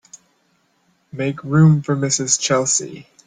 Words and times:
Make 1.11 1.43
room 1.43 1.83
for 1.83 1.95
Mrs. 1.95 2.39
Chelsea. 2.39 3.07